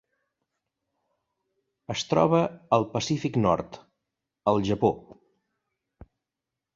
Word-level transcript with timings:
Es 1.93 2.03
troba 2.13 2.39
al 2.77 2.85
Pacífic 2.95 3.37
nord: 3.49 3.77
el 4.53 4.63
Japó. 4.71 4.91